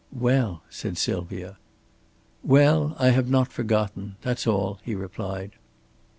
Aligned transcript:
"Well!" 0.19 0.63
said 0.67 0.97
Sylvia. 0.97 1.59
"Well, 2.43 2.95
I 2.97 3.09
have 3.11 3.29
not 3.29 3.53
forgotten 3.53 4.15
that's 4.23 4.47
all," 4.47 4.79
he 4.83 4.95
replied. 4.95 5.51